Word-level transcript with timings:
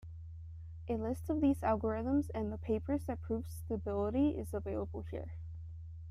A 0.89 0.93
list 0.97 1.29
of 1.29 1.41
these 1.41 1.59
algorithms 1.59 2.31
and 2.33 2.51
the 2.51 2.57
papers 2.57 3.05
that 3.05 3.21
proved 3.21 3.51
stability 3.51 4.29
is 4.31 4.51
available 4.51 5.03
here. 5.11 5.33